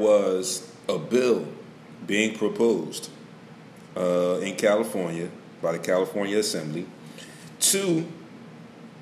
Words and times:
was 0.00 0.72
a 0.88 0.98
bill 0.98 1.46
being 2.06 2.36
proposed 2.36 3.10
uh, 3.96 4.40
in 4.40 4.56
California 4.56 5.28
by 5.62 5.72
the 5.72 5.78
California 5.78 6.38
Assembly 6.38 6.86
to 7.60 8.06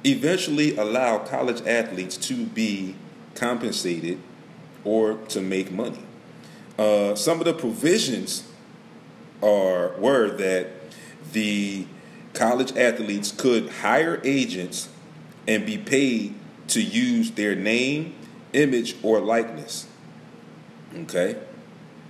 eventually 0.05 0.77
allow 0.77 1.19
college 1.19 1.61
athletes 1.67 2.17
to 2.17 2.45
be 2.47 2.95
compensated 3.35 4.19
or 4.85 5.15
to 5.29 5.41
make 5.41 5.71
money. 5.71 6.01
Uh, 6.79 7.15
some 7.15 7.39
of 7.39 7.45
the 7.45 7.55
provisions 7.55 8.49
are 9.43 9.93
were 9.99 10.31
that 10.37 10.69
the 11.33 11.87
college 12.35 12.77
athletes 12.77 13.33
could 13.33 13.69
hire 13.69 14.21
agents 14.25 14.89
and 15.47 15.65
be 15.67 15.79
paid 15.79 16.35
to 16.69 16.81
use 16.83 17.33
their 17.33 17.55
name, 17.57 18.15
image, 18.53 18.97
or 19.03 19.21
likeness. 19.21 19.88
Okay? 21.03 21.37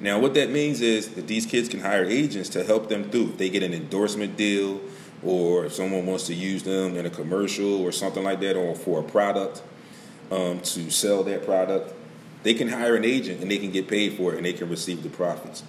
Now, 0.00 0.20
what 0.20 0.34
that 0.34 0.50
means 0.50 0.80
is 0.80 1.08
that 1.10 1.26
these 1.26 1.44
kids 1.44 1.68
can 1.68 1.80
hire 1.80 2.04
agents 2.04 2.48
to 2.50 2.62
help 2.62 2.88
them 2.88 3.10
through. 3.10 3.30
If 3.30 3.38
they 3.38 3.50
get 3.50 3.62
an 3.62 3.74
endorsement 3.74 4.36
deal, 4.36 4.80
or 5.24 5.66
if 5.66 5.72
someone 5.72 6.06
wants 6.06 6.26
to 6.28 6.34
use 6.34 6.62
them 6.62 6.96
in 6.96 7.04
a 7.04 7.10
commercial 7.10 7.82
or 7.82 7.90
something 7.90 8.22
like 8.22 8.40
that, 8.40 8.56
or 8.56 8.76
for 8.76 9.00
a 9.00 9.02
product 9.02 9.62
um, 10.30 10.60
to 10.60 10.90
sell 10.90 11.24
that 11.24 11.44
product, 11.44 11.92
they 12.44 12.54
can 12.54 12.68
hire 12.68 12.94
an 12.94 13.04
agent 13.04 13.40
and 13.42 13.50
they 13.50 13.58
can 13.58 13.72
get 13.72 13.88
paid 13.88 14.14
for 14.14 14.32
it 14.32 14.36
and 14.36 14.46
they 14.46 14.52
can 14.52 14.68
receive 14.68 15.02
the 15.02 15.08
profits. 15.08 15.64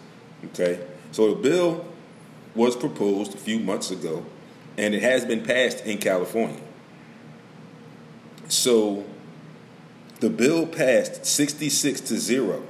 Okay? 0.45 0.79
So 1.11 1.33
the 1.33 1.41
bill 1.41 1.85
was 2.53 2.75
proposed 2.75 3.33
a 3.33 3.37
few 3.37 3.59
months 3.59 3.89
ago 3.89 4.25
and 4.77 4.93
it 4.93 5.01
has 5.01 5.25
been 5.25 5.43
passed 5.43 5.85
in 5.85 5.97
California. 5.97 6.61
So 8.47 9.05
the 10.19 10.29
bill 10.29 10.67
passed 10.67 11.25
66 11.25 12.01
to 12.01 12.17
0 12.17 12.63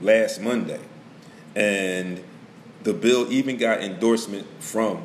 last 0.00 0.40
Monday. 0.40 0.80
And 1.54 2.22
the 2.82 2.92
bill 2.92 3.30
even 3.32 3.56
got 3.56 3.80
endorsement 3.80 4.46
from 4.60 5.02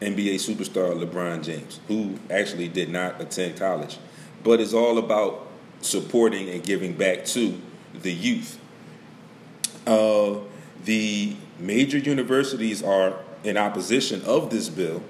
NBA 0.00 0.36
superstar 0.36 0.94
LeBron 0.94 1.44
James, 1.44 1.80
who 1.88 2.18
actually 2.30 2.68
did 2.68 2.88
not 2.88 3.20
attend 3.20 3.58
college, 3.58 3.98
but 4.44 4.60
is 4.60 4.72
all 4.72 4.98
about 4.98 5.46
supporting 5.80 6.48
and 6.48 6.62
giving 6.62 6.92
back 6.92 7.24
to 7.26 7.60
the 7.94 8.12
youth. 8.12 8.58
Uh, 9.86 10.36
the 10.84 11.36
major 11.58 11.98
universities 11.98 12.82
are 12.82 13.18
in 13.44 13.56
opposition 13.56 14.22
of 14.22 14.50
this 14.50 14.68
bill, 14.68 15.02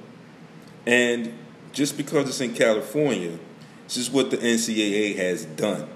and 0.87 1.33
just 1.73 1.97
because 1.97 2.29
it's 2.29 2.41
in 2.41 2.55
California, 2.55 3.39
this 3.85 3.97
is 3.97 4.11
what 4.11 4.31
the 4.31 4.39
NCAA 4.39 5.17
has 5.17 5.45
done. 5.45 5.89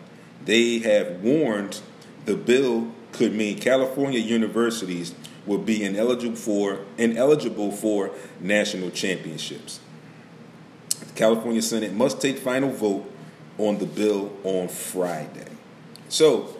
They 0.44 0.78
have 0.80 1.20
warned 1.22 1.80
the 2.24 2.36
bill 2.36 2.92
could 3.12 3.34
mean 3.34 3.58
California 3.58 4.18
universities 4.18 5.14
will 5.46 5.58
be 5.58 5.84
ineligible 5.84 6.36
for 6.36 6.84
ineligible 6.98 7.72
for 7.72 8.10
national 8.40 8.90
championships. 8.90 9.80
The 11.00 11.12
California 11.14 11.62
Senate 11.62 11.92
must 11.92 12.20
take 12.20 12.38
final 12.38 12.70
vote 12.70 13.10
on 13.58 13.78
the 13.78 13.86
bill 13.86 14.32
on 14.44 14.68
Friday. 14.68 15.48
So, 16.08 16.56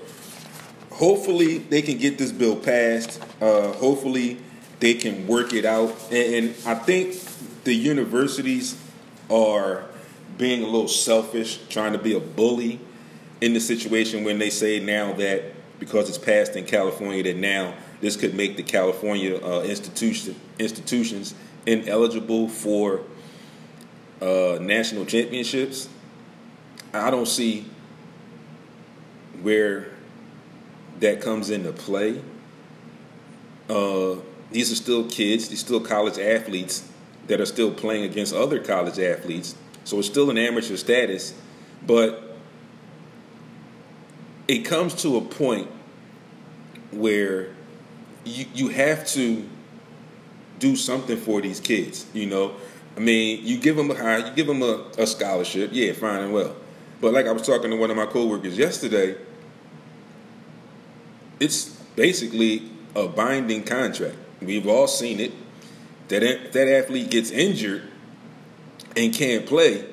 hopefully, 0.91 1.59
they 1.59 1.83
can 1.83 1.99
get 1.99 2.19
this 2.19 2.33
bill 2.33 2.57
passed. 2.57 3.23
Uh, 3.41 3.73
hopefully, 3.73 4.39
they 4.81 4.95
can 4.95 5.27
work 5.27 5.53
it 5.53 5.65
out. 5.65 5.95
And, 6.11 6.35
and 6.35 6.55
I 6.67 6.75
think 6.75 7.15
the 7.65 7.75
universities 7.75 8.77
are 9.31 9.85
being 10.39 10.63
a 10.63 10.67
little 10.67 10.89
selfish, 10.89 11.61
trying 11.69 11.93
to 11.93 11.99
be 11.99 12.15
a 12.15 12.21
bully 12.21 12.81
in 13.43 13.55
the 13.55 13.61
situation 13.61 14.23
when 14.23 14.39
they 14.39 14.51
say 14.51 14.79
now 14.79 15.13
that 15.15 15.43
because 15.81 16.09
it's 16.09 16.17
passed 16.17 16.55
in 16.55 16.65
California 16.65 17.25
that 17.25 17.37
now 17.37 17.75
this 18.01 18.15
could 18.15 18.35
make 18.37 18.57
the 18.57 18.63
California 18.63 19.37
uh, 19.45 19.63
institution, 19.63 20.37
institutions 20.61 21.35
ineligible 21.67 22.49
for 22.49 23.01
uh, 24.21 24.59
national 24.61 25.05
championships. 25.05 25.89
I 26.95 27.11
don't 27.11 27.27
see 27.27 27.67
where 29.43 29.89
that 31.01 31.21
comes 31.21 31.51
into 31.51 31.73
play. 31.73 32.23
Uh, 33.69 34.19
these 34.53 34.71
are 34.71 34.77
still 34.77 35.09
kids, 35.09 35.49
these 35.49 35.59
still 35.59 35.81
college 35.81 36.17
athletes 36.17 36.89
that 37.27 37.41
are 37.41 37.47
still 37.47 37.73
playing 37.73 38.05
against 38.05 38.33
other 38.33 38.61
college 38.61 39.01
athletes. 39.01 39.57
So 39.83 39.99
it's 39.99 40.07
still 40.07 40.31
an 40.31 40.39
amateur 40.39 40.77
status, 40.77 41.35
but 41.85 42.22
it 44.53 44.67
comes 44.67 44.95
to 44.97 45.17
a 45.17 45.21
point 45.23 45.67
where 46.91 47.49
you 48.25 48.45
you 48.53 48.69
have 48.69 49.07
to 49.07 49.49
do 50.59 50.77
something 50.77 51.17
for 51.17 51.41
these 51.41 51.59
kids. 51.59 52.05
You 52.13 52.27
know, 52.27 52.55
I 52.95 53.01
mean, 53.01 53.41
you 53.47 53.59
give 53.59 53.77
them 53.77 53.91
a 53.91 53.95
high, 53.95 54.29
you 54.29 54.35
give 54.35 54.47
them 54.47 54.63
a, 54.63 54.85
a 54.99 55.07
scholarship, 55.07 55.71
yeah, 55.73 55.95
fine 55.95 56.25
and 56.25 56.35
well. 56.35 56.55
But 57.01 57.15
like 57.15 57.27
I 57.27 57.33
was 57.33 57.47
talking 57.47 57.71
to 57.71 57.77
one 57.77 57.91
of 57.91 57.97
my 57.97 58.05
coworkers 58.05 58.59
yesterday, 58.59 59.17
it's 61.41 61.71
basically 61.97 62.71
a 62.95 63.09
binding 63.09 63.65
contract. 63.65 64.17
We've 64.43 64.69
all 64.69 64.87
seen 64.87 65.19
it. 65.19 65.33
That 66.09 66.53
that 66.53 66.69
athlete 66.69 67.11
gets 67.11 67.31
injured 67.31 67.89
and 68.95 69.15
can't 69.15 69.47
play, 69.47 69.87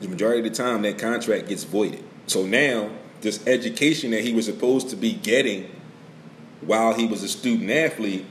the 0.00 0.08
majority 0.08 0.40
of 0.40 0.52
the 0.52 0.62
time 0.62 0.82
that 0.82 0.98
contract 0.98 1.48
gets 1.48 1.62
voided. 1.62 2.02
So 2.26 2.44
now 2.44 2.90
this 3.20 3.46
education 3.46 4.10
that 4.12 4.22
he 4.22 4.32
was 4.32 4.46
supposed 4.46 4.90
to 4.90 4.96
be 4.96 5.12
getting 5.12 5.70
while 6.60 6.94
he 6.94 7.06
was 7.06 7.22
a 7.22 7.28
student 7.28 7.70
athlete 7.70 8.24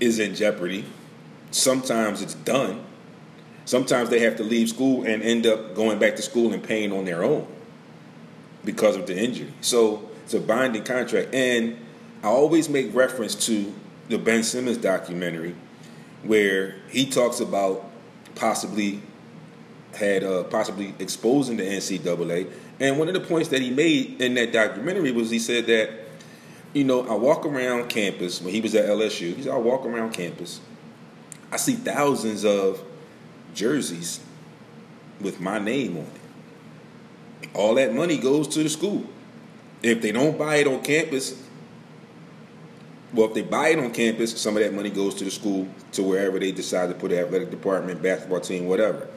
is 0.00 0.18
in 0.18 0.34
jeopardy. 0.34 0.84
Sometimes 1.50 2.22
it's 2.22 2.34
done. 2.34 2.84
Sometimes 3.64 4.10
they 4.10 4.20
have 4.20 4.36
to 4.36 4.44
leave 4.44 4.68
school 4.68 5.04
and 5.04 5.22
end 5.22 5.46
up 5.46 5.74
going 5.74 5.98
back 5.98 6.16
to 6.16 6.22
school 6.22 6.52
and 6.52 6.62
paying 6.62 6.92
on 6.92 7.04
their 7.04 7.24
own 7.24 7.46
because 8.64 8.96
of 8.96 9.06
the 9.06 9.16
injury. 9.16 9.52
So 9.60 10.08
it's 10.24 10.34
a 10.34 10.40
binding 10.40 10.84
contract. 10.84 11.34
And 11.34 11.76
I 12.22 12.28
always 12.28 12.68
make 12.68 12.94
reference 12.94 13.34
to 13.46 13.72
the 14.08 14.18
Ben 14.18 14.42
Simmons 14.42 14.78
documentary 14.78 15.54
where 16.22 16.76
he 16.88 17.06
talks 17.06 17.40
about 17.40 17.90
possibly 18.34 19.00
had 19.94 20.22
uh, 20.22 20.44
possibly 20.44 20.94
exposing 20.98 21.56
the 21.56 21.64
NCAA. 21.64 22.50
And 22.78 22.98
one 22.98 23.08
of 23.08 23.14
the 23.14 23.20
points 23.20 23.48
that 23.50 23.62
he 23.62 23.70
made 23.70 24.20
in 24.20 24.34
that 24.34 24.52
documentary 24.52 25.12
was 25.12 25.30
he 25.30 25.38
said 25.38 25.66
that, 25.66 25.90
you 26.72 26.84
know, 26.84 27.06
I 27.08 27.14
walk 27.14 27.46
around 27.46 27.88
campus 27.88 28.42
when 28.42 28.52
he 28.52 28.60
was 28.60 28.74
at 28.74 28.84
LSU. 28.86 29.34
He 29.34 29.42
said, 29.42 29.52
I 29.52 29.58
walk 29.58 29.86
around 29.86 30.12
campus. 30.12 30.60
I 31.50 31.56
see 31.56 31.74
thousands 31.74 32.44
of 32.44 32.82
jerseys 33.54 34.20
with 35.20 35.40
my 35.40 35.58
name 35.58 35.96
on 35.96 36.04
it. 36.04 37.50
All 37.54 37.74
that 37.76 37.94
money 37.94 38.18
goes 38.18 38.48
to 38.48 38.62
the 38.62 38.68
school. 38.68 39.04
If 39.82 40.02
they 40.02 40.12
don't 40.12 40.36
buy 40.36 40.56
it 40.56 40.66
on 40.66 40.82
campus, 40.82 41.42
well, 43.12 43.28
if 43.28 43.34
they 43.34 43.42
buy 43.42 43.68
it 43.68 43.78
on 43.78 43.92
campus, 43.92 44.38
some 44.38 44.56
of 44.56 44.62
that 44.62 44.74
money 44.74 44.90
goes 44.90 45.14
to 45.14 45.24
the 45.24 45.30
school 45.30 45.66
to 45.92 46.02
wherever 46.02 46.38
they 46.38 46.52
decide 46.52 46.88
to 46.88 46.94
put 46.94 47.10
the 47.10 47.20
athletic 47.20 47.50
department, 47.50 48.02
basketball 48.02 48.40
team, 48.40 48.66
whatever. 48.66 49.08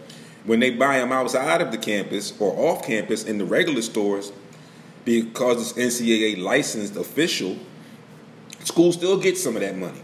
When 0.45 0.59
they 0.59 0.71
buy 0.71 0.99
them 0.99 1.11
outside 1.11 1.61
of 1.61 1.71
the 1.71 1.77
campus 1.77 2.33
or 2.39 2.53
off 2.53 2.85
campus 2.85 3.23
in 3.23 3.37
the 3.37 3.45
regular 3.45 3.81
stores, 3.81 4.31
because 5.05 5.77
it's 5.77 5.99
NCAA 5.99 6.41
licensed 6.41 6.95
official, 6.95 7.57
school 8.63 8.91
still 8.91 9.17
gets 9.17 9.43
some 9.43 9.55
of 9.55 9.61
that 9.61 9.77
money. 9.77 10.01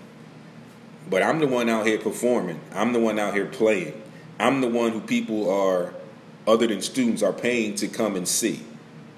But 1.10 1.22
I'm 1.22 1.40
the 1.40 1.48
one 1.48 1.70
out 1.70 1.86
here 1.86 2.00
performing. 2.00 2.60
I'm 2.74 2.94
the 2.94 3.00
one 3.00 3.20
out 3.20 3.34
here 3.34 3.46
playing. 3.46 4.02
I'm 4.40 4.62
the 4.62 4.68
one 4.68 4.92
who 4.92 5.02
people 5.02 5.50
are, 5.50 5.94
other 6.48 6.68
than 6.68 6.82
students, 6.82 7.22
are 7.22 7.34
paying 7.34 7.76
to 7.76 7.88
come 7.88 8.16
and 8.16 8.28
see. 8.28 8.62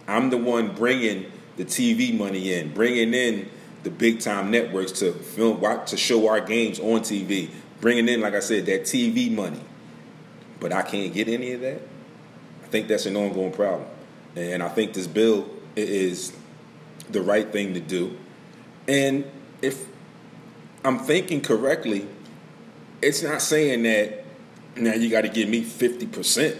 I'm 0.07 0.29
the 0.29 0.37
one 0.37 0.75
bringing 0.75 1.31
the 1.55 1.65
TV 1.65 2.15
money 2.15 2.53
in, 2.53 2.73
bringing 2.73 3.13
in 3.13 3.49
the 3.83 3.89
big 3.89 4.19
time 4.19 4.51
networks 4.51 4.91
to 4.91 5.13
film 5.13 5.61
to 5.85 5.97
show 5.97 6.27
our 6.27 6.41
games 6.41 6.79
on 6.79 7.01
TV, 7.01 7.49
bringing 7.81 8.07
in, 8.07 8.21
like 8.21 8.33
I 8.33 8.39
said, 8.39 8.65
that 8.67 8.81
TV 8.81 9.31
money. 9.33 9.61
But 10.59 10.73
I 10.73 10.81
can't 10.81 11.13
get 11.13 11.27
any 11.27 11.51
of 11.53 11.61
that. 11.61 11.81
I 12.63 12.67
think 12.67 12.87
that's 12.87 13.05
an 13.05 13.15
ongoing 13.15 13.53
problem, 13.53 13.87
and 14.35 14.61
I 14.61 14.67
think 14.67 14.93
this 14.93 15.07
bill 15.07 15.49
is 15.75 16.33
the 17.09 17.21
right 17.21 17.49
thing 17.49 17.73
to 17.75 17.79
do. 17.79 18.17
And 18.87 19.25
if 19.61 19.85
I'm 20.83 20.99
thinking 20.99 21.41
correctly, 21.41 22.07
it's 23.01 23.23
not 23.23 23.41
saying 23.41 23.83
that 23.83 24.25
now 24.75 24.93
you 24.93 25.09
got 25.09 25.21
to 25.21 25.29
give 25.29 25.49
me 25.49 25.63
50% 25.63 26.57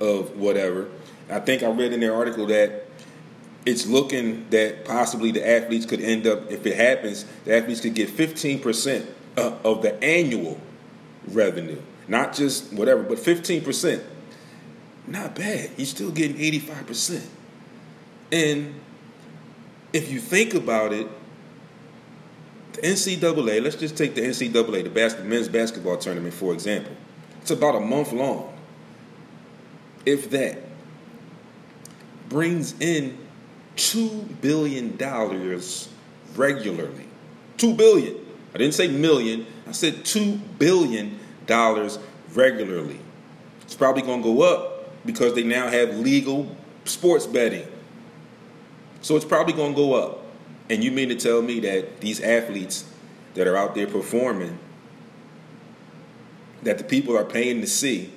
of 0.00 0.36
whatever. 0.36 0.88
I 1.30 1.40
think 1.40 1.62
I 1.62 1.70
read 1.70 1.92
in 1.92 2.00
their 2.00 2.14
article 2.14 2.46
that 2.46 2.86
it's 3.64 3.86
looking 3.86 4.48
that 4.50 4.84
possibly 4.84 5.32
the 5.32 5.46
athletes 5.46 5.86
could 5.86 6.00
end 6.00 6.26
up, 6.26 6.50
if 6.50 6.64
it 6.66 6.76
happens, 6.76 7.24
the 7.44 7.56
athletes 7.56 7.80
could 7.80 7.94
get 7.94 8.08
15% 8.08 9.06
uh, 9.36 9.52
of 9.64 9.82
the 9.82 10.02
annual 10.02 10.60
revenue. 11.28 11.80
Not 12.08 12.34
just 12.34 12.72
whatever, 12.72 13.02
but 13.02 13.18
15%. 13.18 14.02
Not 15.06 15.34
bad. 15.34 15.70
You're 15.76 15.86
still 15.86 16.10
getting 16.10 16.36
85%. 16.36 17.24
And 18.32 18.74
if 19.92 20.10
you 20.10 20.20
think 20.20 20.54
about 20.54 20.92
it, 20.92 21.08
the 22.72 22.82
NCAA, 22.82 23.62
let's 23.62 23.76
just 23.76 23.96
take 23.96 24.14
the 24.14 24.20
NCAA, 24.20 24.84
the 24.84 24.90
bas- 24.90 25.18
men's 25.20 25.48
basketball 25.48 25.96
tournament, 25.96 26.34
for 26.34 26.52
example. 26.52 26.92
It's 27.40 27.50
about 27.50 27.76
a 27.76 27.80
month 27.80 28.12
long. 28.12 28.52
If 30.04 30.30
that 30.30 30.58
brings 32.28 32.78
in 32.80 33.18
$2 33.76 34.40
billion 34.40 34.96
regularly. 36.34 37.06
2 37.56 37.74
billion. 37.74 38.16
I 38.54 38.58
didn't 38.58 38.74
say 38.74 38.88
million, 38.88 39.46
I 39.66 39.72
said 39.72 40.04
$2 40.04 40.40
billion 40.58 41.18
regularly. 42.34 43.00
It's 43.62 43.74
probably 43.74 44.02
going 44.02 44.22
to 44.22 44.34
go 44.34 44.42
up 44.42 45.04
because 45.06 45.34
they 45.34 45.42
now 45.42 45.68
have 45.68 45.96
legal 45.96 46.54
sports 46.84 47.26
betting. 47.26 47.66
So 49.00 49.16
it's 49.16 49.24
probably 49.24 49.52
going 49.52 49.72
to 49.72 49.76
go 49.76 49.94
up. 49.94 50.22
And 50.68 50.82
you 50.82 50.90
mean 50.90 51.08
to 51.10 51.14
tell 51.14 51.42
me 51.42 51.60
that 51.60 52.00
these 52.00 52.20
athletes 52.20 52.84
that 53.34 53.46
are 53.46 53.56
out 53.56 53.74
there 53.74 53.86
performing, 53.86 54.58
that 56.62 56.78
the 56.78 56.84
people 56.84 57.16
are 57.16 57.24
paying 57.24 57.60
to 57.60 57.66
see, 57.66 58.12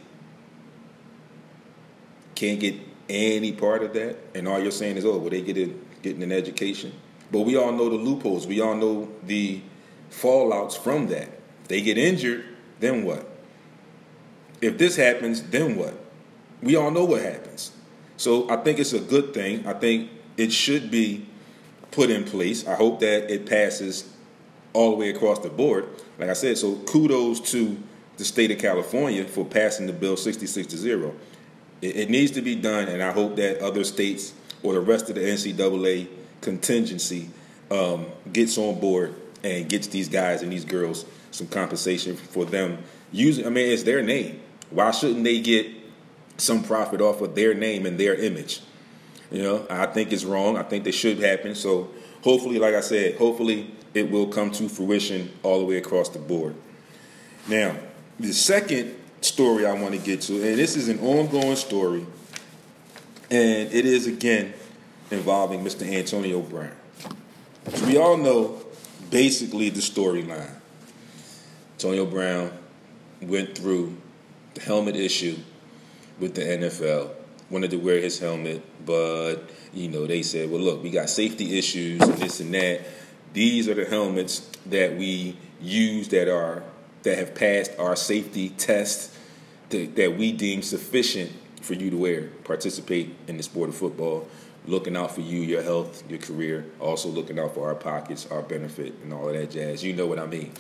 can't 2.35 2.59
get 2.59 2.75
any 3.09 3.51
part 3.51 3.83
of 3.83 3.93
that? 3.93 4.17
And 4.33 4.47
all 4.47 4.59
you're 4.59 4.71
saying 4.71 4.97
is, 4.97 5.05
oh, 5.05 5.17
well, 5.17 5.29
they 5.29 5.41
get 5.41 5.57
it, 5.57 6.01
getting 6.01 6.23
an 6.23 6.31
education. 6.31 6.93
But 7.31 7.41
we 7.41 7.57
all 7.57 7.71
know 7.71 7.89
the 7.89 7.95
loopholes. 7.95 8.47
We 8.47 8.61
all 8.61 8.75
know 8.75 9.09
the 9.23 9.61
fallouts 10.09 10.77
from 10.77 11.07
that. 11.07 11.29
If 11.63 11.67
they 11.67 11.81
get 11.81 11.97
injured, 11.97 12.45
then 12.79 13.03
what? 13.03 13.27
If 14.61 14.77
this 14.77 14.95
happens, 14.95 15.41
then 15.43 15.75
what? 15.75 15.93
We 16.61 16.75
all 16.75 16.91
know 16.91 17.05
what 17.05 17.21
happens. 17.21 17.71
So 18.17 18.49
I 18.49 18.57
think 18.57 18.79
it's 18.79 18.93
a 18.93 18.99
good 18.99 19.33
thing. 19.33 19.65
I 19.65 19.73
think 19.73 20.09
it 20.37 20.51
should 20.51 20.91
be 20.91 21.25
put 21.91 22.09
in 22.09 22.25
place. 22.25 22.67
I 22.67 22.75
hope 22.75 22.99
that 22.99 23.31
it 23.33 23.45
passes 23.45 24.13
all 24.73 24.91
the 24.91 24.97
way 24.97 25.09
across 25.09 25.39
the 25.39 25.49
board. 25.49 25.87
Like 26.17 26.29
I 26.29 26.33
said, 26.33 26.57
so 26.57 26.75
kudos 26.75 27.39
to 27.51 27.77
the 28.17 28.25
state 28.25 28.51
of 28.51 28.57
California 28.57 29.23
for 29.25 29.45
passing 29.45 29.87
the 29.87 29.93
bill 29.93 30.17
66 30.17 30.67
to 30.67 30.77
0. 30.77 31.15
It, 31.81 31.95
it 31.95 32.09
needs 32.09 32.31
to 32.31 32.41
be 32.41 32.55
done, 32.55 32.89
and 32.89 33.01
I 33.01 33.11
hope 33.11 33.37
that 33.37 33.59
other 33.59 33.83
states 33.85 34.33
or 34.61 34.73
the 34.73 34.81
rest 34.81 35.09
of 35.09 35.15
the 35.15 35.21
NCAA 35.21 36.09
contingency 36.41 37.29
um, 37.71 38.07
gets 38.33 38.57
on 38.57 38.79
board 38.79 39.15
and 39.43 39.69
gets 39.69 39.87
these 39.87 40.09
guys 40.09 40.41
and 40.41 40.51
these 40.51 40.65
girls 40.65 41.05
some 41.31 41.47
compensation 41.47 42.15
for 42.15 42.45
them 42.45 42.79
using. 43.11 43.45
I 43.45 43.49
mean, 43.49 43.71
it's 43.71 43.83
their 43.83 44.01
name. 44.01 44.41
Why 44.69 44.91
shouldn't 44.91 45.23
they 45.23 45.39
get 45.39 45.67
some 46.37 46.63
profit 46.63 47.01
off 47.01 47.21
of 47.21 47.35
their 47.35 47.53
name 47.53 47.85
and 47.85 47.99
their 47.99 48.15
image? 48.15 48.61
You 49.31 49.43
know, 49.43 49.67
I 49.69 49.85
think 49.85 50.11
it's 50.11 50.23
wrong. 50.23 50.57
I 50.57 50.63
think 50.63 50.83
they 50.83 50.91
should 50.91 51.19
happen. 51.19 51.55
So 51.55 51.89
hopefully, 52.23 52.59
like 52.59 52.73
I 52.75 52.81
said, 52.81 53.15
hopefully 53.17 53.71
it 53.93 54.09
will 54.09 54.27
come 54.27 54.51
to 54.51 54.69
fruition 54.69 55.31
all 55.43 55.59
the 55.59 55.65
way 55.65 55.77
across 55.77 56.09
the 56.09 56.19
board. 56.19 56.55
Now, 57.47 57.75
the 58.19 58.33
second 58.33 58.95
story 59.21 59.65
I 59.65 59.73
want 59.73 59.93
to 59.93 59.99
get 59.99 60.21
to, 60.21 60.35
and 60.35 60.57
this 60.57 60.75
is 60.75 60.89
an 60.89 60.99
ongoing 60.99 61.55
story, 61.55 62.05
and 63.31 63.73
it 63.73 63.85
is 63.85 64.07
again 64.07 64.53
involving 65.11 65.63
Mr. 65.63 65.87
Antonio 65.87 66.41
Brown. 66.41 66.71
We 67.85 67.97
all 67.97 68.17
know 68.17 68.61
basically 69.09 69.69
the 69.69 69.81
storyline. 69.81 70.58
Antonio 71.79 72.05
Brown 72.05 72.51
went 73.21 73.57
through 73.57 73.95
the 74.53 74.59
helmet 74.59 74.97
issue 74.97 75.37
with 76.19 76.35
the 76.35 76.41
NFL, 76.41 77.11
wanted 77.49 77.71
to 77.71 77.77
wear 77.77 78.01
his 78.01 78.19
helmet, 78.19 78.61
but 78.85 79.49
you 79.73 79.87
know 79.87 80.05
they 80.05 80.21
said, 80.21 80.51
"Well, 80.51 80.59
look, 80.59 80.83
we 80.83 80.89
got 80.89 81.09
safety 81.09 81.57
issues 81.57 82.01
and 82.01 82.15
this 82.15 82.41
and 82.41 82.53
that. 82.53 82.81
These 83.31 83.69
are 83.69 83.75
the 83.75 83.85
helmets 83.85 84.49
that 84.65 84.97
we 84.97 85.37
use 85.61 86.09
that 86.09 86.27
are 86.27 86.63
that 87.03 87.17
have 87.17 87.33
passed 87.33 87.71
our 87.79 87.95
safety 87.95 88.49
test 88.49 89.15
that, 89.69 89.95
that 89.95 90.17
we 90.17 90.33
deem 90.33 90.61
sufficient 90.61 91.31
for 91.61 91.75
you 91.75 91.89
to 91.91 91.97
wear, 91.97 92.23
participate 92.43 93.15
in 93.29 93.37
the 93.37 93.43
sport 93.43 93.69
of 93.69 93.75
football." 93.75 94.27
looking 94.67 94.95
out 94.95 95.15
for 95.15 95.21
you, 95.21 95.39
your 95.39 95.63
health, 95.63 96.03
your 96.09 96.19
career, 96.19 96.65
also 96.79 97.07
looking 97.07 97.39
out 97.39 97.55
for 97.55 97.69
our 97.69 97.75
pockets, 97.75 98.27
our 98.29 98.41
benefit, 98.41 98.93
and 99.01 99.11
all 99.13 99.27
of 99.27 99.33
that 99.33 99.49
jazz. 99.49 99.83
You 99.83 99.93
know 99.93 100.05
what 100.05 100.19
I 100.19 100.27
mean. 100.27 100.51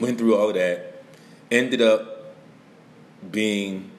Went 0.00 0.18
through 0.18 0.36
all 0.36 0.52
that, 0.52 1.02
ended 1.50 1.82
up 1.82 2.34
being 3.30 3.90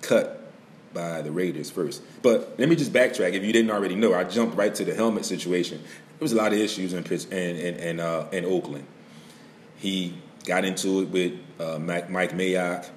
cut 0.00 0.50
by 0.94 1.22
the 1.22 1.30
Raiders 1.30 1.70
first. 1.70 2.02
But 2.22 2.54
let 2.58 2.68
me 2.68 2.76
just 2.76 2.92
backtrack. 2.92 3.32
If 3.32 3.44
you 3.44 3.52
didn't 3.52 3.70
already 3.70 3.94
know, 3.94 4.14
I 4.14 4.24
jumped 4.24 4.56
right 4.56 4.74
to 4.74 4.84
the 4.84 4.94
helmet 4.94 5.24
situation. 5.24 5.80
There 5.80 6.24
was 6.24 6.32
a 6.32 6.36
lot 6.36 6.52
of 6.52 6.58
issues 6.58 6.92
in 6.92 7.04
Pitts 7.04 7.24
and 7.24 7.58
in, 7.58 7.74
in, 7.76 8.00
uh, 8.00 8.28
in 8.32 8.44
Oakland. 8.44 8.86
He 9.76 10.14
got 10.44 10.64
into 10.64 11.02
it 11.02 11.10
with 11.10 11.34
uh, 11.60 11.78
Mike, 11.78 12.10
Mike 12.10 12.32
Mayock, 12.32 12.88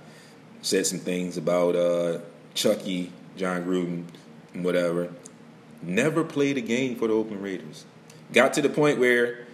said 0.61 0.85
some 0.85 0.99
things 0.99 1.37
about 1.37 1.75
uh, 1.75 2.19
Chucky, 2.53 3.11
Jon 3.37 3.63
Gruden, 3.63 4.05
whatever. 4.53 5.13
Never 5.81 6.23
played 6.23 6.57
a 6.57 6.61
game 6.61 6.95
for 6.95 7.07
the 7.07 7.13
Oakland 7.13 7.43
Raiders. 7.43 7.85
Got 8.33 8.53
to 8.53 8.61
the 8.61 8.69
point 8.69 8.99
where 8.99 9.45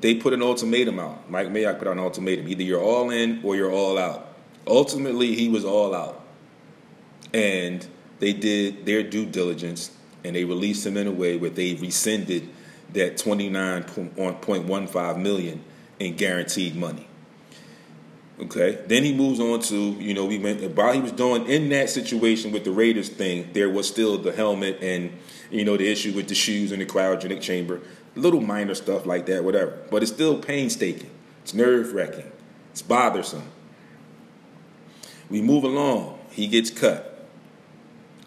they 0.00 0.14
put 0.14 0.32
an 0.32 0.42
ultimatum 0.42 0.98
out. 0.98 1.30
Mike 1.30 1.48
Mayock 1.48 1.78
put 1.78 1.88
out 1.88 1.92
an 1.92 2.00
ultimatum. 2.00 2.48
Either 2.48 2.62
you're 2.62 2.82
all 2.82 3.10
in 3.10 3.40
or 3.42 3.56
you're 3.56 3.72
all 3.72 3.98
out. 3.98 4.34
Ultimately, 4.66 5.34
he 5.34 5.48
was 5.48 5.64
all 5.64 5.94
out. 5.94 6.22
And 7.32 7.86
they 8.18 8.32
did 8.32 8.86
their 8.86 9.02
due 9.02 9.26
diligence 9.26 9.90
and 10.24 10.34
they 10.34 10.44
released 10.44 10.86
him 10.86 10.96
in 10.96 11.06
a 11.06 11.12
way 11.12 11.36
where 11.36 11.50
they 11.50 11.74
rescinded 11.74 12.48
that 12.92 13.16
29.15 13.16 15.18
million 15.18 15.64
in 15.98 16.16
guaranteed 16.16 16.74
money. 16.74 17.06
Okay. 18.38 18.78
Then 18.86 19.02
he 19.02 19.14
moves 19.14 19.40
on 19.40 19.60
to, 19.60 19.76
you 19.76 20.12
know, 20.12 20.26
we 20.26 20.38
went 20.38 20.60
while 20.76 20.92
he 20.92 21.00
was 21.00 21.12
doing 21.12 21.46
in 21.46 21.68
that 21.70 21.88
situation 21.88 22.52
with 22.52 22.64
the 22.64 22.70
Raiders 22.70 23.08
thing, 23.08 23.50
there 23.52 23.70
was 23.70 23.88
still 23.88 24.18
the 24.18 24.32
helmet 24.32 24.78
and, 24.82 25.12
you 25.50 25.64
know, 25.64 25.76
the 25.76 25.90
issue 25.90 26.12
with 26.12 26.28
the 26.28 26.34
shoes 26.34 26.72
in 26.72 26.80
the 26.80 26.86
cryogenic 26.86 27.40
chamber. 27.40 27.80
Little 28.16 28.40
minor 28.40 28.74
stuff 28.74 29.06
like 29.06 29.26
that, 29.26 29.44
whatever. 29.44 29.78
But 29.90 30.02
it's 30.02 30.10
still 30.10 30.38
painstaking. 30.38 31.10
It's 31.42 31.54
nerve 31.54 31.92
wracking. 31.92 32.32
It's 32.72 32.82
bothersome. 32.82 33.44
We 35.30 35.40
move 35.40 35.62
along. 35.62 36.18
He 36.30 36.48
gets 36.48 36.70
cut. 36.70 37.12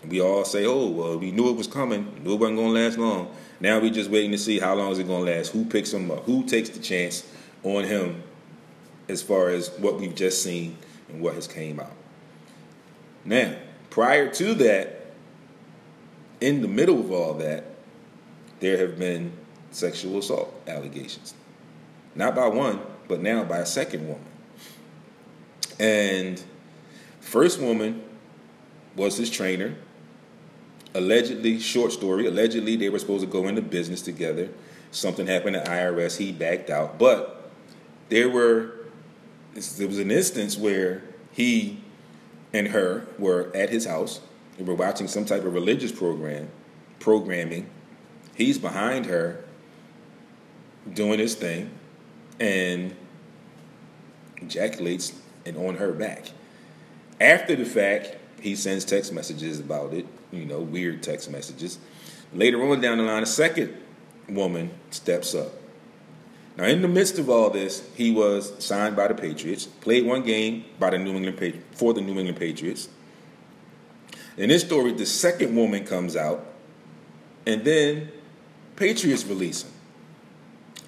We 0.08 0.22
all 0.22 0.46
say, 0.46 0.66
oh, 0.66 0.88
well, 0.88 1.18
we 1.18 1.32
knew 1.32 1.50
it 1.50 1.58
was 1.58 1.68
coming. 1.68 2.24
Knew 2.24 2.34
it 2.34 2.40
wasn't 2.40 2.58
going 2.58 2.74
to 2.74 2.82
last 2.82 2.98
long. 2.98 3.36
Now 3.60 3.80
we're 3.80 3.92
just 3.92 4.10
waiting 4.10 4.32
to 4.32 4.38
see 4.38 4.60
how 4.60 4.76
long 4.76 4.92
is 4.92 5.00
it 5.00 5.08
going 5.08 5.26
to 5.26 5.32
last. 5.32 5.52
Who 5.52 5.66
picks 5.66 5.92
him 5.92 6.10
up? 6.10 6.24
Who 6.24 6.46
takes 6.46 6.70
the 6.70 6.80
chance 6.80 7.30
on 7.64 7.84
him 7.84 8.24
as 9.10 9.24
far 9.24 9.50
as 9.50 9.70
what 9.80 10.00
we've 10.00 10.16
just 10.16 10.44
seen 10.44 10.78
and 11.10 11.22
what 11.22 11.34
has 11.34 11.48
came 11.48 11.80
out. 11.80 11.92
Now, 13.26 13.56
prior 13.90 14.32
to 14.36 14.54
that, 14.56 15.14
in 16.40 16.62
the 16.62 16.68
middle 16.68 17.00
of 17.00 17.12
all 17.12 17.34
that, 17.36 17.66
there 18.60 18.78
have 18.78 18.98
been 18.98 19.34
sexual 19.72 20.20
assault 20.20 20.54
allegations. 20.68 21.34
Not 22.16 22.36
by 22.36 22.48
one, 22.48 22.80
but 23.08 23.22
now 23.22 23.44
by 23.44 23.58
a 23.60 23.66
second 23.66 24.08
woman. 24.08 24.26
And 25.80 26.42
first 27.22 27.60
woman 27.60 28.04
was 28.96 29.18
his 29.18 29.30
trainer. 29.30 29.76
Allegedly, 30.94 31.60
short 31.60 31.92
story, 31.92 32.26
allegedly 32.26 32.76
they 32.76 32.90
were 32.90 33.00
supposed 33.00 33.24
to 33.24 33.30
go 33.30 33.48
into 33.48 33.62
business 33.62 34.02
together. 34.02 34.50
Something 34.92 35.28
happened 35.28 35.56
at 35.56 35.68
IRS, 35.68 36.18
he 36.18 36.32
backed 36.32 36.70
out. 36.70 36.98
But 36.98 37.52
there 38.10 38.30
were 38.30 38.74
there 39.54 39.88
was 39.88 40.00
an 40.00 40.12
instance 40.12 40.58
where 40.58 41.04
he 41.32 41.82
and 42.54 42.70
her 42.70 43.06
were 43.18 43.52
at 43.56 43.70
his 43.70 43.86
house. 43.86 44.22
They 44.58 44.64
were 44.64 44.76
watching 44.76 45.08
some 45.08 45.26
type 45.26 45.44
of 45.44 45.54
religious 45.54 45.92
program, 45.92 46.50
programming. 47.00 47.70
He's 48.36 48.58
behind 48.58 49.06
her, 49.06 49.44
doing 50.94 51.20
his 51.20 51.36
thing, 51.36 51.72
and 52.40 52.96
ejaculates 54.38 55.14
and 55.46 55.58
on 55.58 55.76
her 55.76 55.92
back. 55.92 56.32
After 57.20 57.56
the 57.56 57.66
fact, 57.66 58.16
he 58.42 58.56
sends 58.56 58.86
text 58.86 59.12
messages 59.12 59.60
about 59.60 59.94
it, 59.94 60.06
you 60.32 60.46
know, 60.46 60.60
weird 60.60 61.04
text 61.04 61.30
messages. 61.30 61.80
Later 62.34 62.64
on 62.70 62.80
down 62.80 62.98
the 62.98 63.04
line, 63.04 63.24
a 63.24 63.26
second 63.26 63.76
woman 64.30 64.72
steps 64.92 65.36
up 65.36 65.52
now, 66.60 66.66
in 66.66 66.82
the 66.82 66.90
midst 66.90 67.18
of 67.18 67.30
all 67.30 67.50
this, 67.50 67.88
he 67.96 68.12
was 68.12 68.62
signed 68.62 68.94
by 68.94 69.08
the 69.08 69.14
Patriots, 69.14 69.66
played 69.66 70.06
one 70.06 70.24
game 70.24 70.66
by 70.78 70.90
the 70.90 70.98
New 70.98 71.16
England 71.16 71.38
Patri- 71.38 71.62
for 71.72 71.94
the 71.94 72.02
New 72.02 72.18
England 72.18 72.38
Patriots. 72.38 72.90
In 74.36 74.50
this 74.50 74.64
story, 74.64 74.92
the 74.92 75.06
second 75.06 75.56
woman 75.56 75.86
comes 75.86 76.18
out, 76.18 76.46
and 77.48 77.64
then 77.64 78.12
Patriots 78.76 79.26
release 79.26 79.64
him. 79.64 79.72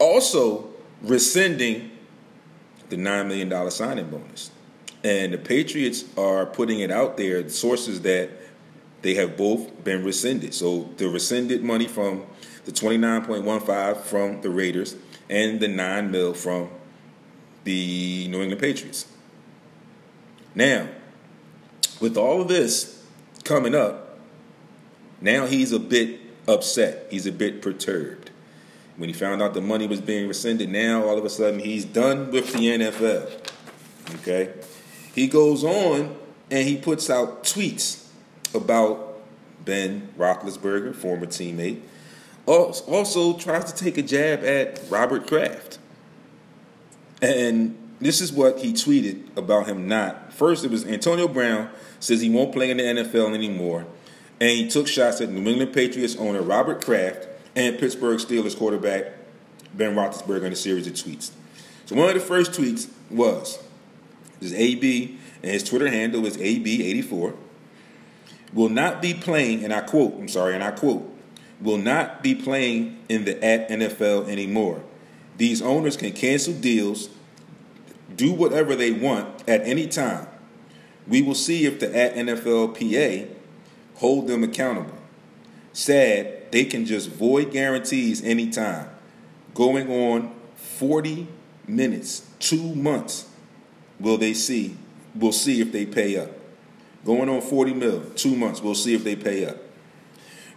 Also 0.01 0.67
rescinding 1.03 1.91
the 2.89 2.95
$9 2.95 3.27
million 3.27 3.71
signing 3.71 4.09
bonus. 4.09 4.49
And 5.03 5.31
the 5.31 5.37
Patriots 5.37 6.05
are 6.17 6.47
putting 6.47 6.79
it 6.79 6.89
out 6.89 7.17
there, 7.17 7.47
sources 7.49 8.01
that 8.01 8.31
they 9.03 9.13
have 9.13 9.37
both 9.37 9.83
been 9.83 10.03
rescinded. 10.03 10.55
So 10.55 10.89
the 10.97 11.07
rescinded 11.07 11.63
money 11.63 11.87
from 11.87 12.25
the 12.65 12.71
29.15 12.71 13.97
from 14.01 14.41
the 14.41 14.49
Raiders 14.49 14.95
and 15.29 15.59
the 15.59 15.67
9 15.67 16.09
mil 16.09 16.33
from 16.33 16.69
the 17.63 18.27
New 18.27 18.41
England 18.41 18.59
Patriots. 18.59 19.05
Now, 20.55 20.87
with 21.99 22.17
all 22.17 22.41
of 22.41 22.47
this 22.47 23.05
coming 23.43 23.75
up, 23.75 24.19
now 25.21 25.45
he's 25.45 25.71
a 25.71 25.79
bit 25.79 26.19
upset. 26.47 27.05
He's 27.11 27.27
a 27.27 27.31
bit 27.31 27.61
perturbed. 27.61 28.30
When 28.97 29.09
he 29.09 29.13
found 29.13 29.41
out 29.41 29.53
the 29.53 29.61
money 29.61 29.87
was 29.87 30.01
being 30.01 30.27
rescinded, 30.27 30.69
now 30.69 31.03
all 31.03 31.17
of 31.17 31.25
a 31.25 31.29
sudden 31.29 31.59
he's 31.59 31.85
done 31.85 32.31
with 32.31 32.53
the 32.53 32.59
NFL. 32.59 33.49
Okay? 34.15 34.53
He 35.13 35.27
goes 35.27 35.63
on 35.63 36.15
and 36.49 36.67
he 36.67 36.77
puts 36.77 37.09
out 37.09 37.43
tweets 37.43 38.07
about 38.53 39.21
Ben 39.63 40.09
Roethlisberger, 40.17 40.95
former 40.95 41.25
teammate. 41.25 41.81
Also 42.45 43.37
tries 43.37 43.71
to 43.71 43.83
take 43.83 43.97
a 43.97 44.01
jab 44.01 44.43
at 44.43 44.81
Robert 44.89 45.27
Kraft. 45.27 45.79
And 47.21 47.77
this 47.99 48.19
is 48.19 48.33
what 48.33 48.59
he 48.59 48.73
tweeted 48.73 49.25
about 49.37 49.67
him 49.67 49.87
not. 49.87 50.33
First, 50.33 50.65
it 50.65 50.71
was 50.71 50.85
Antonio 50.85 51.27
Brown 51.27 51.69
says 51.99 52.19
he 52.19 52.29
won't 52.29 52.51
play 52.51 52.71
in 52.71 52.77
the 52.77 52.83
NFL 52.83 53.33
anymore. 53.33 53.85
And 54.39 54.49
he 54.49 54.67
took 54.67 54.87
shots 54.87 55.21
at 55.21 55.29
New 55.29 55.47
England 55.49 55.71
Patriots 55.71 56.15
owner 56.15 56.41
Robert 56.41 56.83
Kraft 56.83 57.27
and 57.55 57.77
Pittsburgh 57.77 58.19
Steelers 58.19 58.57
quarterback 58.57 59.13
Ben 59.73 59.95
Roethlisberger 59.95 60.43
in 60.43 60.53
a 60.53 60.55
series 60.55 60.87
of 60.87 60.93
tweets. 60.93 61.31
So 61.85 61.95
one 61.95 62.07
of 62.07 62.13
the 62.13 62.19
first 62.19 62.51
tweets 62.51 62.89
was, 63.09 63.59
this 64.39 64.51
is 64.51 64.57
AB, 64.57 65.17
and 65.41 65.51
his 65.51 65.63
Twitter 65.63 65.89
handle 65.89 66.25
is 66.25 66.37
AB84, 66.37 67.35
will 68.53 68.69
not 68.69 69.01
be 69.01 69.13
playing, 69.13 69.63
and 69.63 69.73
I 69.73 69.81
quote, 69.81 70.13
I'm 70.15 70.27
sorry, 70.27 70.53
and 70.53 70.63
I 70.63 70.71
quote, 70.71 71.07
will 71.59 71.77
not 71.77 72.23
be 72.23 72.35
playing 72.35 72.99
in 73.07 73.25
the 73.25 73.43
at 73.43 73.69
NFL 73.69 74.27
anymore. 74.27 74.83
These 75.37 75.61
owners 75.61 75.95
can 75.95 76.11
cancel 76.11 76.53
deals, 76.53 77.09
do 78.15 78.33
whatever 78.33 78.75
they 78.75 78.91
want 78.91 79.47
at 79.47 79.61
any 79.61 79.87
time. 79.87 80.27
We 81.07 81.21
will 81.21 81.35
see 81.35 81.65
if 81.65 81.79
the 81.79 81.95
at 81.95 82.15
NFLPA 82.15 83.33
hold 83.95 84.27
them 84.27 84.43
accountable. 84.43 84.97
Sad, 85.73 86.40
they 86.51 86.65
can 86.65 86.85
just 86.85 87.09
void 87.09 87.51
guarantees 87.51 88.23
anytime. 88.23 88.89
Going 89.53 89.89
on 89.89 90.33
40 90.55 91.27
minutes, 91.67 92.29
two 92.39 92.75
months, 92.75 93.29
will 93.99 94.17
they 94.17 94.33
see? 94.33 94.75
We'll 95.15 95.31
see 95.31 95.61
if 95.61 95.71
they 95.71 95.85
pay 95.85 96.17
up. 96.17 96.29
Going 97.05 97.29
on 97.29 97.41
40 97.41 97.73
mil, 97.73 98.03
two 98.15 98.35
months, 98.35 98.61
we'll 98.61 98.75
see 98.75 98.93
if 98.93 99.03
they 99.03 99.15
pay 99.15 99.45
up. 99.45 99.57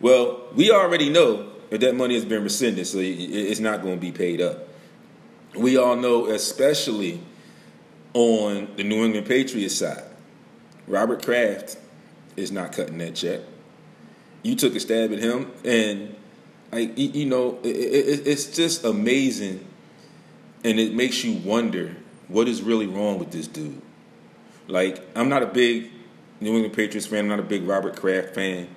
Well, 0.01 0.49
we 0.55 0.71
already 0.71 1.09
know 1.09 1.51
that 1.71 1.81
that 1.81 1.95
money 1.95 2.15
has 2.15 2.25
been 2.25 2.43
rescinded, 2.43 2.87
so 2.87 2.99
it's 3.01 3.61
not 3.61 3.83
going 3.83 3.95
to 3.95 4.01
be 4.01 4.13
paid 4.13 4.41
up. 4.41 4.69
We 5.57 5.77
all 5.77 5.97
know, 5.97 6.27
especially 6.27 7.21
on 8.13 8.69
the 8.77 8.85
New 8.85 9.05
England 9.05 9.27
Patriots 9.27 9.77
side, 9.77 10.05
Robert 10.87 11.25
Kraft 11.25 11.79
is 12.37 12.53
not 12.53 12.73
cutting 12.73 12.99
that 12.99 13.15
check. 13.15 13.41
You 14.45 14.55
took 14.55 14.77
a 14.77 14.81
stab 14.81 15.13
at 15.13 15.19
him, 15.19 15.51
and 15.65 16.15
like 16.71 16.97
you 16.97 17.27
know, 17.27 17.59
it, 17.65 17.75
it, 17.75 18.27
it's 18.27 18.55
just 18.55 18.85
amazing, 18.85 19.67
and 20.63 20.79
it 20.79 20.95
makes 20.95 21.25
you 21.25 21.39
wonder 21.39 21.97
what 22.29 22.47
is 22.47 22.63
really 22.63 22.87
wrong 22.87 23.19
with 23.19 23.33
this 23.33 23.49
dude. 23.49 23.83
Like, 24.69 25.01
I'm 25.17 25.29
not 25.29 25.43
a 25.43 25.47
big 25.47 25.91
New 26.41 26.53
England 26.53 26.75
Patriots 26.75 27.07
fan. 27.07 27.21
I'm 27.21 27.29
not 27.29 27.41
a 27.41 27.43
big 27.43 27.67
Robert 27.67 27.97
Kraft 27.97 28.35
fan, 28.35 28.69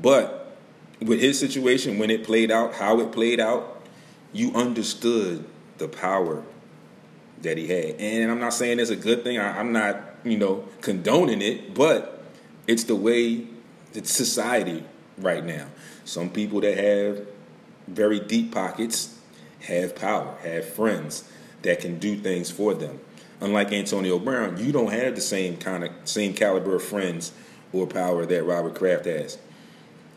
but 0.00 0.56
with 1.00 1.20
his 1.20 1.38
situation, 1.38 1.98
when 1.98 2.10
it 2.10 2.24
played 2.24 2.50
out, 2.50 2.74
how 2.74 3.00
it 3.00 3.12
played 3.12 3.40
out, 3.40 3.82
you 4.32 4.52
understood 4.54 5.44
the 5.78 5.88
power 5.88 6.44
that 7.42 7.58
he 7.58 7.66
had. 7.66 7.96
And 7.96 8.30
I'm 8.30 8.38
not 8.38 8.52
saying 8.54 8.78
it's 8.78 8.90
a 8.90 8.96
good 8.96 9.24
thing. 9.24 9.38
I, 9.38 9.58
am 9.58 9.72
not, 9.72 9.98
you 10.24 10.36
know, 10.36 10.68
condoning 10.82 11.42
it, 11.42 11.74
but 11.74 12.22
it's 12.66 12.84
the 12.84 12.94
way 12.94 13.46
that 13.92 14.06
society 14.06 14.84
right 15.22 15.44
now. 15.44 15.66
Some 16.04 16.30
people 16.30 16.60
that 16.60 16.76
have 16.76 17.26
very 17.86 18.20
deep 18.20 18.52
pockets 18.52 19.18
have 19.62 19.94
power, 19.94 20.36
have 20.42 20.64
friends 20.64 21.24
that 21.62 21.80
can 21.80 21.98
do 21.98 22.16
things 22.16 22.50
for 22.50 22.74
them. 22.74 23.00
Unlike 23.40 23.72
Antonio 23.72 24.18
Brown, 24.18 24.58
you 24.58 24.72
don't 24.72 24.92
have 24.92 25.14
the 25.14 25.20
same 25.20 25.56
kind 25.56 25.84
of 25.84 25.90
same 26.04 26.34
caliber 26.34 26.76
of 26.76 26.82
friends 26.82 27.32
or 27.72 27.86
power 27.86 28.26
that 28.26 28.44
Robert 28.44 28.74
Kraft 28.74 29.06
has. 29.06 29.38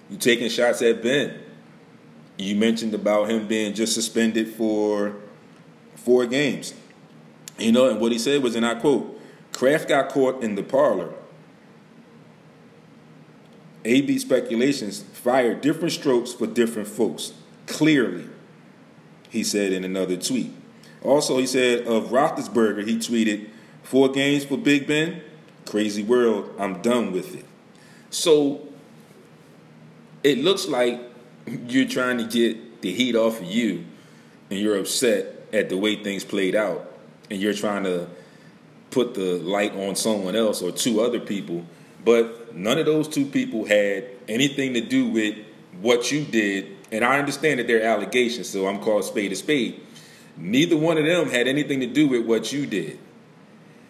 You 0.10 0.17
taking 0.17 0.50
shots 0.50 0.81
at 0.81 1.01
Ben. 1.01 1.39
You 2.38 2.55
mentioned 2.55 2.93
about 2.93 3.29
him 3.29 3.48
being 3.48 3.74
just 3.74 3.93
suspended 3.93 4.50
for 4.50 5.15
four 5.95 6.25
games. 6.25 6.74
You 7.57 7.72
know, 7.72 7.89
and 7.89 8.01
what 8.01 8.12
he 8.12 8.19
said 8.19 8.41
was, 8.41 8.55
and 8.55 8.65
I 8.65 8.75
quote, 8.75 9.22
Kraft 9.53 9.88
got 9.88 10.10
caught 10.10 10.43
in 10.43 10.55
the 10.55 10.63
parlor. 10.63 11.13
AB 13.86 14.18
speculations 14.20 15.02
fire 15.02 15.54
different 15.54 15.94
strokes 15.94 16.34
for 16.34 16.48
different 16.48 16.88
folks. 16.88 17.34
Clearly, 17.68 18.28
he 19.30 19.44
said 19.44 19.74
in 19.74 19.84
another 19.84 20.18
tweet. 20.18 20.54
Also, 21.02 21.38
he 21.38 21.48
said 21.48 21.86
of 21.88 22.10
Roethlisberger, 22.10 22.88
he 22.88 22.98
tweeted, 22.98 23.50
Four 23.84 24.10
games 24.10 24.46
for 24.46 24.58
Big 24.58 24.88
Ben? 24.88 25.22
Crazy 25.66 26.04
world, 26.04 26.50
I'm 26.58 26.82
done 26.82 27.12
with 27.12 27.36
it. 27.36 27.46
So, 28.10 28.68
it 30.24 30.38
looks 30.38 30.68
like 30.68 31.02
you're 31.68 31.88
trying 31.88 32.18
to 32.18 32.24
get 32.24 32.82
the 32.82 32.94
heat 32.94 33.16
off 33.16 33.42
of 33.42 33.46
you 33.46 33.84
and 34.50 34.60
you're 34.60 34.78
upset 34.78 35.48
at 35.52 35.70
the 35.70 35.78
way 35.78 36.02
things 36.02 36.24
played 36.24 36.56
out 36.56 36.92
and 37.30 37.42
you're 37.42 37.54
trying 37.54 37.84
to 37.84 38.08
put 38.92 39.13
the 39.16 39.38
light 39.40 39.75
on 39.75 39.96
someone 39.96 40.36
else 40.36 40.62
or 40.62 40.72
two 40.72 41.02
other 41.02 41.20
people, 41.20 41.66
but 42.03 42.55
none 42.55 42.77
of 42.77 42.86
those 42.86 43.07
two 43.07 43.25
people 43.25 43.65
had 43.65 44.05
anything 44.27 44.74
to 44.74 44.81
do 44.81 45.07
with 45.10 45.38
what 45.81 46.12
you 46.12 46.24
did. 46.24 46.77
And 46.91 47.03
I 47.03 47.17
understand 47.17 47.60
that 47.60 47.67
they're 47.67 47.83
allegations, 47.83 48.50
so 48.50 48.67
I'm 48.67 48.79
called 48.79 49.03
spade 49.05 49.31
a 49.31 49.36
spade. 49.36 49.81
Neither 50.38 50.77
one 50.77 50.98
of 50.98 51.05
them 51.05 51.29
had 51.29 51.48
anything 51.48 51.79
to 51.79 51.88
do 51.88 52.07
with 52.07 52.25
what 52.25 52.51
you 52.51 52.65
did. 52.65 53.00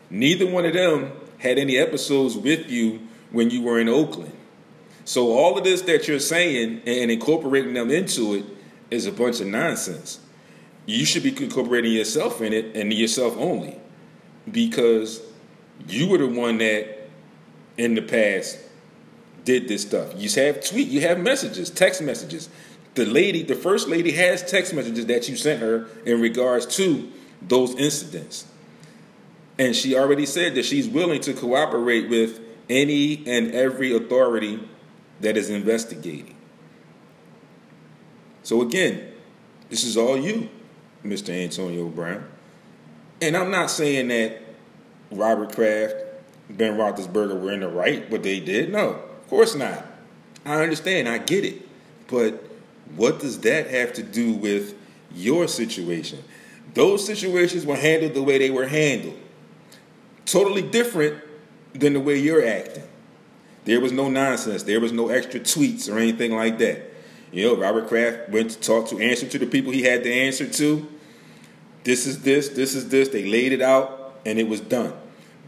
Neither 0.09 0.47
one 0.47 0.65
of 0.65 0.73
them 0.73 1.11
had 1.39 1.57
any 1.57 1.77
episodes 1.77 2.37
with 2.37 2.69
you 2.69 3.07
when 3.31 3.49
you 3.49 3.61
were 3.61 3.79
in 3.79 3.89
Oakland. 3.89 4.33
So 5.05 5.31
all 5.31 5.57
of 5.57 5.63
this 5.63 5.81
that 5.81 6.07
you're 6.07 6.19
saying 6.19 6.81
and 6.85 7.11
incorporating 7.11 7.73
them 7.73 7.91
into 7.91 8.35
it 8.35 8.45
is 8.89 9.05
a 9.05 9.11
bunch 9.11 9.41
of 9.41 9.47
nonsense 9.47 10.19
you 10.85 11.05
should 11.05 11.23
be 11.23 11.29
incorporating 11.43 11.93
yourself 11.93 12.41
in 12.41 12.53
it 12.53 12.75
and 12.75 12.91
yourself 12.93 13.37
only 13.37 13.79
because 14.51 15.21
you 15.87 16.09
were 16.09 16.17
the 16.17 16.27
one 16.27 16.57
that 16.57 17.02
in 17.77 17.95
the 17.95 18.01
past 18.01 18.59
did 19.45 19.67
this 19.67 19.81
stuff. 19.81 20.13
You 20.15 20.29
have 20.41 20.63
tweet, 20.67 20.87
you 20.87 21.01
have 21.01 21.19
messages, 21.19 21.69
text 21.69 22.01
messages. 22.01 22.49
The 22.95 23.05
lady, 23.05 23.43
the 23.43 23.55
first 23.55 23.87
lady 23.87 24.11
has 24.11 24.43
text 24.43 24.73
messages 24.73 25.07
that 25.07 25.27
you 25.27 25.35
sent 25.35 25.61
her 25.61 25.87
in 26.05 26.21
regards 26.21 26.65
to 26.77 27.11
those 27.41 27.75
incidents. 27.75 28.45
And 29.57 29.75
she 29.75 29.95
already 29.95 30.25
said 30.25 30.55
that 30.55 30.65
she's 30.65 30.87
willing 30.87 31.21
to 31.21 31.33
cooperate 31.33 32.09
with 32.09 32.39
any 32.69 33.25
and 33.27 33.53
every 33.53 33.95
authority 33.95 34.59
that 35.21 35.37
is 35.37 35.49
investigating. 35.49 36.35
So 38.43 38.61
again, 38.61 39.11
this 39.69 39.83
is 39.83 39.97
all 39.97 40.17
you. 40.17 40.49
Mr. 41.03 41.29
Antonio 41.29 41.87
Brown. 41.89 42.25
And 43.21 43.35
I'm 43.35 43.51
not 43.51 43.69
saying 43.69 44.07
that 44.07 44.41
Robert 45.11 45.53
Kraft, 45.53 45.95
Ben 46.49 46.77
Roethlisberger 46.77 47.39
were 47.39 47.51
in 47.51 47.61
the 47.61 47.69
right, 47.69 48.09
but 48.09 48.23
they 48.23 48.39
did. 48.39 48.71
No, 48.71 48.89
of 48.89 49.27
course 49.27 49.55
not. 49.55 49.85
I 50.45 50.61
understand, 50.61 51.07
I 51.07 51.17
get 51.17 51.45
it. 51.45 51.67
But 52.07 52.43
what 52.95 53.19
does 53.19 53.39
that 53.41 53.67
have 53.67 53.93
to 53.93 54.03
do 54.03 54.33
with 54.33 54.75
your 55.13 55.47
situation? 55.47 56.23
Those 56.73 57.05
situations 57.05 57.65
were 57.65 57.75
handled 57.75 58.13
the 58.13 58.23
way 58.23 58.37
they 58.37 58.49
were 58.49 58.67
handled. 58.67 59.17
Totally 60.25 60.61
different 60.61 61.23
than 61.73 61.93
the 61.93 61.99
way 61.99 62.17
you're 62.17 62.45
acting. 62.45 62.83
There 63.65 63.79
was 63.79 63.91
no 63.91 64.09
nonsense. 64.09 64.63
There 64.63 64.79
was 64.79 64.91
no 64.91 65.09
extra 65.09 65.39
tweets 65.39 65.91
or 65.91 65.97
anything 65.97 66.35
like 66.35 66.57
that. 66.59 66.91
You 67.31 67.47
know, 67.47 67.55
Robert 67.55 67.87
Kraft 67.87 68.29
went 68.29 68.51
to 68.51 68.59
talk 68.59 68.89
to 68.89 68.99
answer 68.99 69.27
to 69.27 69.39
the 69.39 69.47
people 69.47 69.71
he 69.71 69.83
had 69.83 70.03
to 70.03 70.13
answer 70.13 70.47
to. 70.47 70.87
This 71.83 72.05
is 72.05 72.21
this, 72.21 72.49
this 72.49 72.75
is 72.75 72.89
this. 72.89 73.09
They 73.09 73.25
laid 73.25 73.53
it 73.53 73.61
out 73.61 74.19
and 74.25 74.39
it 74.39 74.47
was 74.47 74.61
done. 74.61 74.93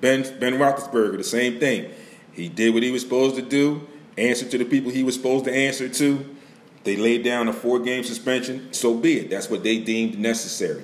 Ben 0.02 0.22
Ben 0.40 0.54
Roethlisberger, 0.54 1.18
the 1.18 1.24
same 1.24 1.60
thing. 1.60 1.92
He 2.34 2.50
did 2.50 2.74
what 2.74 2.84
he 2.84 2.92
was 2.92 3.02
supposed 3.02 3.36
to 3.38 3.42
do, 3.42 3.88
answered 4.18 4.52
to 4.52 4.58
the 4.58 4.66
people 4.66 4.92
he 4.92 5.04
was 5.04 5.16
supposed 5.16 5.46
to 5.46 5.54
answer 5.54 5.88
to. 5.88 6.36
They 6.84 6.96
laid 6.96 7.24
down 7.24 7.48
a 7.48 7.54
four 7.54 7.80
game 7.80 8.04
suspension. 8.04 8.72
So 8.72 8.94
be 8.94 9.20
it. 9.20 9.30
That's 9.30 9.50
what 9.50 9.64
they 9.64 9.80
deemed 9.80 10.20
necessary. 10.20 10.84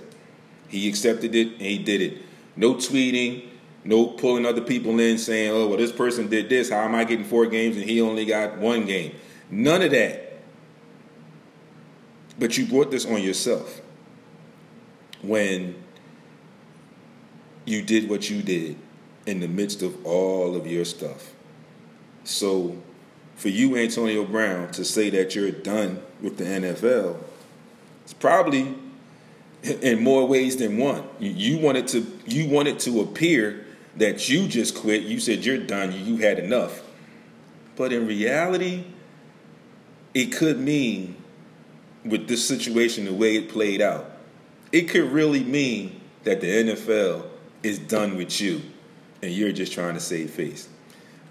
He 0.68 0.90
accepted 0.90 1.36
it 1.36 1.54
and 1.54 1.62
he 1.62 1.78
did 1.78 2.02
it. 2.02 2.22
No 2.56 2.76
tweeting, 2.76 3.48
No 3.84 4.08
pulling 4.08 4.46
other 4.46 4.62
people 4.62 5.00
in 5.00 5.18
saying, 5.18 5.52
oh, 5.52 5.68
well, 5.68 5.78
this 5.78 5.92
person 5.92 6.28
did 6.28 6.50
this. 6.50 6.70
How 6.70 6.84
am 6.84 6.96
I 6.96 7.04
getting 7.04 7.26
four 7.26 7.46
games 7.46 7.78
and 7.78 7.86
he 7.86 8.02
only 8.02 8.26
got 8.26 8.58
one 8.58 8.86
game? 8.86 9.16
None 9.50 9.82
of 9.82 9.92
that. 9.92 10.40
But 12.40 12.58
you 12.58 12.66
brought 12.66 12.90
this 12.90 13.06
on 13.06 13.22
yourself 13.22 13.82
when 15.22 15.76
you 17.66 17.84
did 17.84 18.10
what 18.10 18.30
you 18.30 18.42
did 18.42 18.76
in 19.26 19.40
the 19.40 19.48
midst 19.48 19.82
of 19.82 20.06
all 20.06 20.56
of 20.56 20.68
your 20.68 20.86
stuff. 20.86 21.32
So, 22.24 22.78
for 23.36 23.50
you, 23.50 23.76
Antonio 23.76 24.24
Brown, 24.24 24.72
to 24.74 24.86
say 24.86 25.10
that 25.12 25.36
you're 25.36 25.52
done 25.52 26.02
with 26.22 26.38
the 26.38 26.44
NFL, 26.44 27.18
it's 28.04 28.14
probably 28.14 28.76
in 29.64 30.04
more 30.04 30.28
ways 30.28 30.58
than 30.58 30.78
one. 30.78 31.04
You 31.20 31.58
wanted 31.58 31.88
to 31.90 32.06
you 32.26 32.50
wanted 32.50 32.80
to 32.80 33.02
appear 33.02 33.66
that 33.98 34.30
you 34.30 34.48
just 34.48 34.76
quit. 34.76 35.04
You 35.04 35.20
said 35.20 35.46
you're 35.46 35.58
done. 35.58 35.94
You 36.06 36.18
had 36.18 36.40
enough. 36.40 36.82
But 37.76 37.94
in 37.94 38.08
reality, 38.08 38.86
it 40.14 40.28
could 40.28 40.60
mean 40.60 41.16
with 42.04 42.28
this 42.28 42.48
situation 42.48 43.06
the 43.06 43.14
way 43.14 43.36
it 43.36 43.50
played 43.50 43.82
out, 43.82 44.12
it 44.72 44.84
could 44.84 45.12
really 45.12 45.44
mean 45.44 46.02
that 46.24 46.42
the 46.42 46.48
NFL 46.48 47.26
is 47.64 47.80
done 47.80 48.18
with 48.18 48.40
you 48.42 48.62
and 49.22 49.32
you're 49.32 49.52
just 49.52 49.74
trying 49.74 49.94
to 49.94 50.00
save 50.00 50.32
face. 50.32 50.68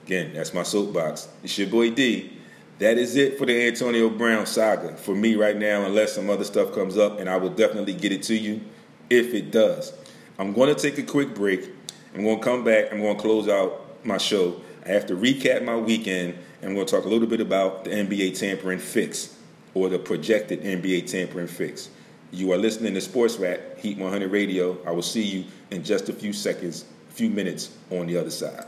Again, 0.07 0.33
that's 0.35 0.55
my 0.55 0.63
soapbox. 0.63 1.29
It's 1.43 1.59
your 1.59 1.69
boy 1.69 1.91
D. 1.91 2.37
That 2.79 2.97
is 2.97 3.17
it 3.17 3.39
for 3.39 3.45
the 3.45 3.67
Antonio 3.67 4.09
Brown 4.09 4.47
saga 4.47 4.97
for 4.97 5.15
me 5.15 5.37
right 5.37 5.57
now, 5.57 5.85
unless 5.85 6.15
some 6.15 6.31
other 6.31 6.45
stuff 6.45 6.73
comes 6.73 6.97
up, 6.97 7.21
and 7.21 7.29
I 7.29 7.37
will 7.37 7.51
definitely 7.51 7.93
get 7.93 8.11
it 8.11 8.23
to 8.25 8.35
you 8.35 8.63
if 9.11 9.35
it 9.35 9.51
does. 9.51 9.93
I'm 10.39 10.55
going 10.55 10.75
to 10.75 10.81
take 10.81 10.99
a 10.99 11.03
quick 11.03 11.35
break. 11.35 11.69
I'm 12.15 12.25
going 12.25 12.39
to 12.39 12.43
come 12.43 12.65
back. 12.65 12.91
I'm 12.91 13.01
going 13.01 13.17
to 13.17 13.21
close 13.21 13.49
out 13.49 14.05
my 14.05 14.17
show. 14.17 14.61
I 14.87 14.89
have 14.89 15.07
to 15.07 15.15
recap 15.15 15.63
my 15.63 15.77
weekend, 15.77 16.35
and 16.63 16.71
I'm 16.71 16.75
going 16.75 16.87
to 16.87 16.97
talk 16.97 17.05
a 17.05 17.09
little 17.09 17.29
bit 17.29 17.41
about 17.41 17.85
the 17.85 17.91
NBA 17.91 18.39
tampering 18.39 18.79
fix 18.79 19.37
or 19.75 19.89
the 19.89 19.99
projected 19.99 20.63
NBA 20.63 21.11
tampering 21.11 21.47
fix. 21.47 21.91
You 22.33 22.53
are 22.53 22.57
listening 22.57 22.95
to 22.95 23.01
Sports 23.01 23.37
Rat 23.37 23.79
Heat 23.79 23.99
100 23.99 24.31
Radio. 24.31 24.79
I 24.87 24.93
will 24.93 25.03
see 25.03 25.23
you 25.23 25.45
in 25.71 25.85
just 25.85 26.09
a 26.09 26.13
few 26.13 26.33
seconds, 26.33 26.87
few 27.11 27.31
minutes 27.31 27.76
on 27.90 28.07
the 28.07 28.17
other 28.17 28.31
side. 28.31 28.67